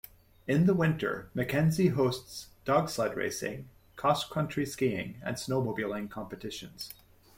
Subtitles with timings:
[0.47, 6.91] In the winter, Mackenzie hosts dog sled racing, cross-country skiing, and snowmobiling competitions.